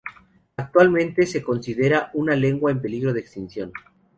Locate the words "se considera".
1.27-2.09